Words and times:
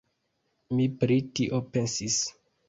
Mi 0.79 0.87
pri 1.03 1.17
tio 1.41 1.61
pensis. 1.77 2.19